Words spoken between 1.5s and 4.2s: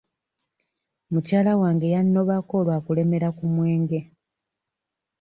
wange yannobako lwa kulemera ku mwenge.